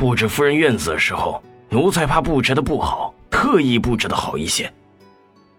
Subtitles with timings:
[0.00, 4.72] 布置夫人院子的时候，奴才怕布置的不好，特意布置的好一些。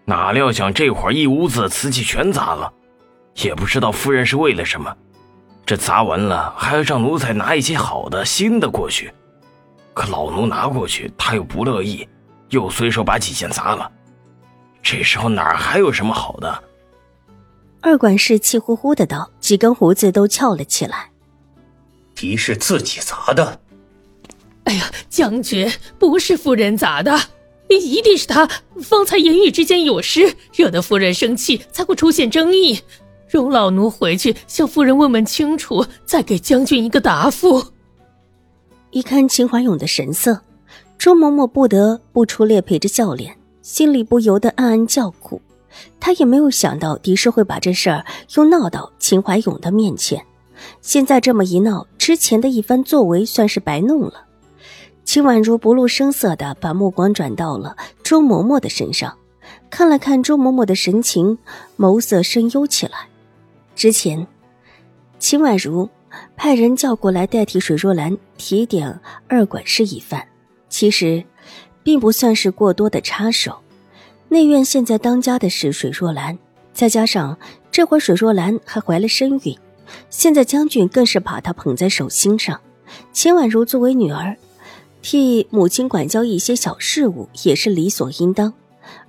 [0.04, 2.72] 哪料想这会儿一屋子的瓷器全砸了，
[3.36, 4.92] 也不知道夫人是为了什么。
[5.64, 9.14] 这砸完了，还要让奴才拿一些好的新的过去。
[9.94, 12.08] 可老奴拿过去，他又不乐意，
[12.48, 13.88] 又随手把几件砸了。
[14.82, 16.64] 这时候哪还有什么好的？
[17.80, 21.12] 二管事气呼呼的道，几根胡子都翘了起来。
[22.12, 23.60] 敌是自己砸的。
[24.64, 27.18] 哎呀，将军，不是夫人砸的，
[27.68, 28.48] 一定是他
[28.80, 32.80] 方才言语之间有失，惹得夫人生气，才会出现争议。
[33.28, 37.64] 容老奴回去向夫人问问清楚，再给将军一个答复。
[38.90, 40.38] 一看秦怀勇的神色，
[40.98, 45.40] 周嬷嬷不得不出列陪着笑脸，心里不由得暗暗叫苦。
[45.98, 48.04] 她也没有想到狄氏会把这事儿
[48.36, 50.22] 又闹到秦怀勇的面前，
[50.82, 54.26] 现在这么一闹，之前的一番作为算是白弄了。
[55.12, 59.14] 秦婉如不露声色的把目光转到了周嬷嬷的身上，
[59.68, 61.36] 看了看周嬷嬷的神情，
[61.76, 62.94] 眸色深幽起来。
[63.76, 64.26] 之前，
[65.18, 65.86] 秦婉如
[66.34, 70.26] 派人叫过来代替水若兰提点二管事一番，
[70.70, 71.22] 其实
[71.82, 73.58] 并不算是过多的插手。
[74.30, 76.38] 内院现在当家的是水若兰，
[76.72, 77.36] 再加上
[77.70, 79.54] 这会水若兰还怀了身孕，
[80.08, 82.58] 现在将军更是把她捧在手心上。
[83.12, 84.34] 秦婉如作为女儿。
[85.02, 88.54] 替母亲管教一些小事务也是理所应当，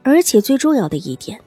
[0.02, 1.40] 而且最重要的一点，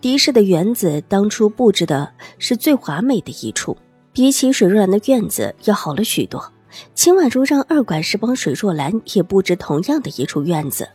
[0.00, 3.76] 狄氏的园子当初布置的是最华美的一处，
[4.12, 6.52] 比起水若兰的院子要好了许多。
[6.94, 10.88] 秦婉如让二管事帮水若兰也布置同样的一处院子，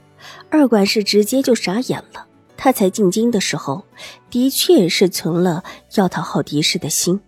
[0.50, 2.28] 二管事直接就傻眼了。
[2.56, 3.86] 他才进京的时候，
[4.30, 5.64] 的确是存了
[5.96, 7.20] 要讨好狄氏的心，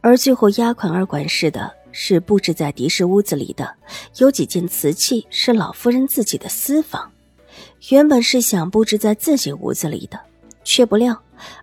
[0.00, 1.72] 而最后压款二管事的。
[1.98, 3.74] 是布置在狄氏屋子里的，
[4.18, 7.10] 有几件瓷器是老夫人自己的私房。
[7.88, 10.20] 原本是想布置在自己屋子里的，
[10.62, 11.18] 却不料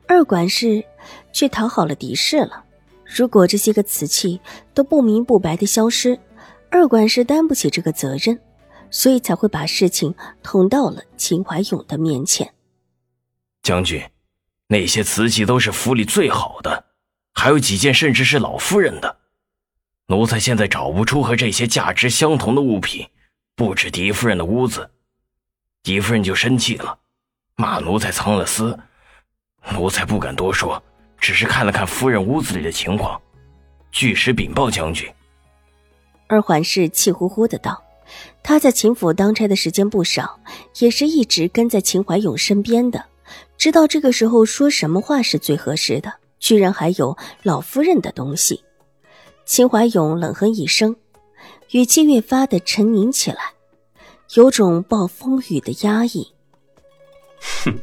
[0.07, 0.83] 二管事
[1.31, 2.63] 却讨好了狄氏了。
[3.05, 4.41] 如果这些个瓷器
[4.73, 6.17] 都不明不白的消失，
[6.71, 8.39] 二管事担不起这个责任，
[8.89, 12.51] 所以才会把事情捅到了秦怀勇的面前。
[13.61, 14.01] 将军，
[14.67, 16.85] 那些瓷器都是府里最好的，
[17.35, 19.19] 还有几件甚至是老夫人的。
[20.07, 23.07] 奴才现在找不出和这些价值相同的物品
[23.55, 24.89] 不止狄夫人的屋子，
[25.81, 26.99] 狄夫人就生气了，
[27.55, 28.77] 骂奴才藏了私。
[29.71, 30.81] 奴才不敢多说，
[31.17, 33.21] 只是看了看夫人屋子里的情况，
[33.91, 35.09] 据实禀报将军。
[36.27, 37.81] 二环氏气呼呼的道
[38.43, 40.37] ：“他在秦府当差的时间不少，
[40.79, 43.05] 也是一直跟在秦怀勇身边的，
[43.57, 46.13] 知道这个时候说什么话是最合适的。
[46.39, 48.61] 居然还有老夫人的东西。”
[49.45, 50.95] 秦怀勇冷哼一声，
[51.71, 53.53] 语气越发的沉凝起来，
[54.35, 56.33] 有种暴风雨的压抑。
[57.63, 57.77] 哼，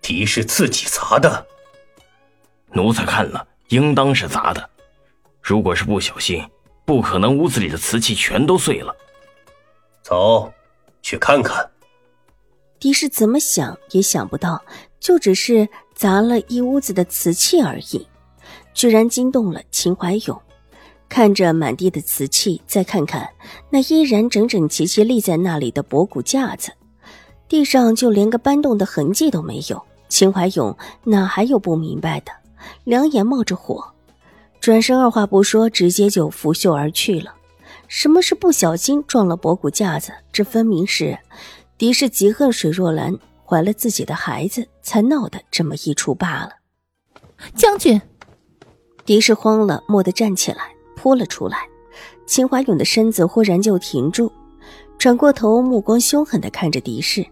[0.00, 1.46] 敌是自己砸的。
[2.72, 4.70] 奴才看了，应当是砸的。
[5.42, 6.42] 如果是不小心，
[6.84, 8.94] 不可能屋子里的瓷器全都碎了。
[10.02, 10.52] 走，
[11.02, 11.70] 去看看。
[12.78, 14.62] 狄氏怎么想也想不到，
[14.98, 18.06] 就只是砸了一屋子的瓷器而已，
[18.72, 20.42] 居然惊动了秦怀勇。
[21.08, 23.28] 看着满地的瓷器，再看看
[23.70, 26.70] 那依然整整齐齐立在那里的博古架子，
[27.48, 29.82] 地上就连个搬动的痕迹都没有。
[30.08, 32.32] 秦怀勇哪还有不明白的？
[32.84, 33.84] 两眼冒着火，
[34.60, 37.34] 转身二话不说，直接就拂袖而去了。
[37.88, 40.12] 什么是不小心撞了博古架子？
[40.32, 41.18] 这分明是
[41.76, 46.52] 狄氏极恨水若兰怀了自己的孩子，才闹的这么一出罢了。
[47.54, 48.00] 将军，
[49.04, 50.77] 狄氏慌了，蓦地站起来。
[50.98, 51.68] 扑了出来，
[52.26, 54.30] 秦怀勇的身子忽然就停住，
[54.98, 57.24] 转过头，目光凶狠的看着狄氏。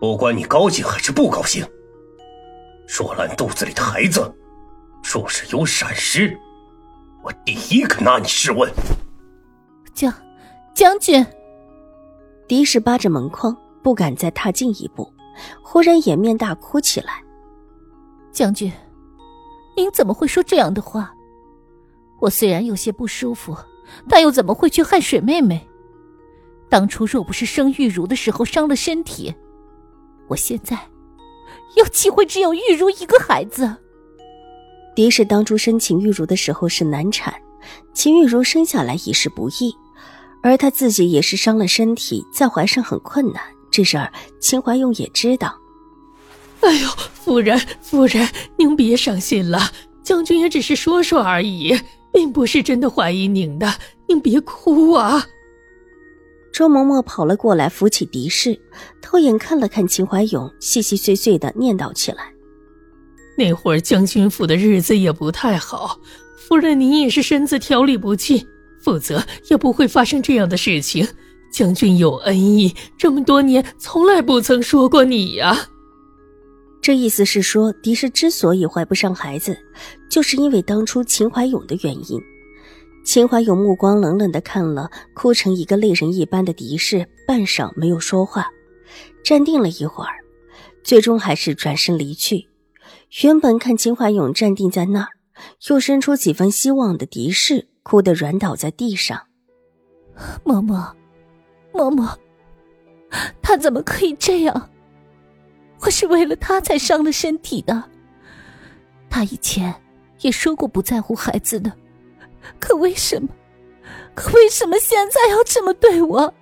[0.00, 1.64] 不管你高兴还是不高兴，
[2.88, 4.34] 若兰肚子里的孩子，
[5.02, 6.34] 若是有闪失，
[7.22, 8.72] 我第一个拿你试问。
[9.94, 10.12] 将
[10.74, 11.24] 将军，
[12.48, 15.12] 狄氏扒着门框，不敢再踏进一步，
[15.62, 17.22] 忽然掩面大哭起来。
[18.32, 18.70] 将军，
[19.76, 21.14] 您怎么会说这样的话？
[22.20, 23.56] 我虽然有些不舒服，
[24.08, 25.68] 但又怎么会去害水妹妹？
[26.68, 29.34] 当初若不是生玉茹的时候伤了身体，
[30.28, 30.78] 我现在
[31.76, 33.76] 又岂会只有玉茹一个孩子。
[34.94, 37.34] 狄氏当初生秦玉茹的时候是难产，
[37.92, 39.72] 秦玉茹生下来已是不易，
[40.42, 43.42] 而她自己也是伤了身体，在怀上很困难。
[43.70, 44.10] 这事儿
[44.40, 45.54] 秦怀勇也知道。
[46.60, 48.26] 哎呦，夫人，夫人，
[48.56, 49.70] 您别伤心了，
[50.02, 51.78] 将军也只是说说而已，
[52.16, 53.70] 并不是真的怀疑您的，
[54.08, 55.26] 您别哭啊。
[56.50, 58.58] 周嬷嬷跑了过来，扶起狄氏，
[59.02, 62.32] 偷眼看了看秦怀勇，细细碎碎的念叨起来
[63.36, 66.00] ：“那会儿将军府的日子也不太好，
[66.38, 68.46] 夫人您也是身子调理不济，
[68.80, 71.06] 否则也不会发生这样的事情。
[71.52, 75.68] 将军有恩义，这么多年从来不曾说过你呀。”
[76.86, 79.58] 这意思是说，狄氏之所以怀不上孩子，
[80.08, 82.22] 就是因为当初秦怀勇的原因。
[83.04, 88.46] 秦怀勇目光冷冷的看了哭成一个泪人一般的狄氏，半晌没有说话，
[89.24, 90.14] 站定了一会儿，
[90.84, 92.48] 最终还是转身离去。
[93.20, 95.08] 原本看秦怀勇站定在那儿，
[95.68, 99.20] 又生出几分希望的狄氏，哭得软倒在地上。
[100.44, 100.92] 嬷嬷，
[101.72, 102.14] 嬷嬷，
[103.42, 104.70] 他怎么可以这样？
[105.86, 107.84] 我是为了他才伤了身体的。
[109.08, 109.72] 他以前
[110.20, 111.72] 也说过不在乎孩子的。
[112.58, 113.28] 可为什么？
[114.12, 116.34] 可为什么现在要这么对我？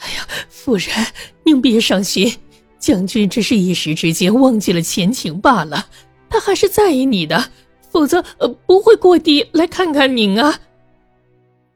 [0.00, 0.88] 哎呀，夫人，
[1.44, 2.36] 您别伤心，
[2.80, 5.86] 将军只是一时之间忘记了前情罢了。
[6.28, 7.50] 他还是在意你的，
[7.88, 10.58] 否则呃不会过地来看看您啊。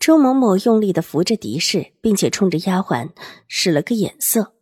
[0.01, 3.11] 周某某用力的扶着狄氏，并且冲着丫鬟
[3.47, 4.55] 使了个眼色。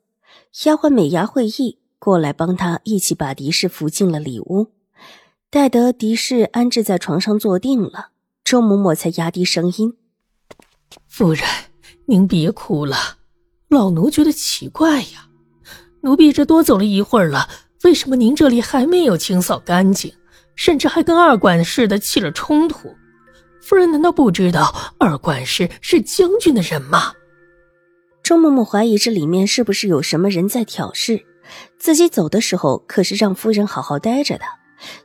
[0.64, 4.72] 丫鬟美牙会意，过来帮他一起把狄氏扶进了里屋。
[5.50, 8.08] 待得狄氏安置在床上坐定了。
[8.44, 9.94] 周嬷嬷才压低声音
[11.08, 11.44] ：“夫人，
[12.06, 12.96] 您别哭了，
[13.68, 15.28] 老奴觉得奇怪呀。
[16.02, 17.48] 奴婢这多走了一会儿了，
[17.82, 20.12] 为什么您这里还没有清扫干净，
[20.54, 22.94] 甚至还跟二管事的起了冲突？
[23.60, 27.14] 夫人难道不知道二管事是将军的人吗？”
[28.22, 31.24] 周嬷嬷怀疑这里面是不是有什么人在挑事，
[31.78, 34.44] 自己走的时候可是让夫人好好待着的，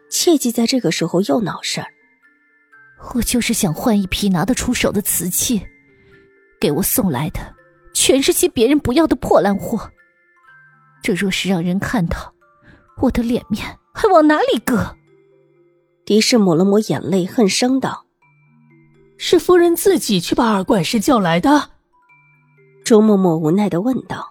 [0.09, 1.87] 切记在这个时候又闹事儿。
[3.13, 5.65] 我就是想换一批拿得出手的瓷器，
[6.59, 7.39] 给我送来的
[7.93, 9.91] 全是些别人不要的破烂货。
[11.01, 12.33] 这若是让人看到，
[13.01, 14.95] 我的脸面还往哪里搁？
[16.05, 18.05] 狄氏抹了抹眼泪，恨声道
[19.17, 21.71] ：“是夫人自己去把二管事叫来的。”
[22.85, 24.30] 周嬷嬷无奈的问道